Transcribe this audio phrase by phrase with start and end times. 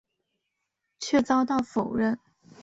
[0.99, 2.17] 却遭到否认。